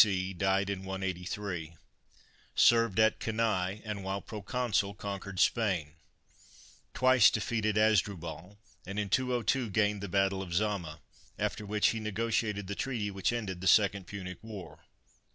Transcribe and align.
C.) 0.03 0.33
Bom 0.33 0.47
about 0.47 0.65
284 0.65 0.65
B 0.65 0.65
C, 0.65 0.65
died 0.65 0.69
in 0.71 1.73
183; 1.75 1.75
senred 2.57 2.97
at 2.99 3.19
Cannsand 3.19 4.01
while 4.03 4.19
Pro 4.19 4.41
oonsal 4.41 4.97
conquered 4.97 5.39
Spain; 5.39 5.93
twice 6.95 7.29
defeated 7.29 7.75
Hasdrubal, 7.75 8.57
and 8.87 8.97
in 8.97 9.09
202 9.11 9.69
gained 9.69 10.01
the 10.01 10.09
battle 10.09 10.41
of 10.41 10.55
Zama, 10.55 11.01
after 11.37 11.67
which 11.67 11.89
he 11.89 11.99
negotiated 11.99 12.65
the 12.65 12.73
treaty 12.73 13.11
which 13.11 13.31
ended 13.31 13.61
the 13.61 13.67
Second 13.67 14.07
Punic 14.07 14.39
War. 14.43 14.79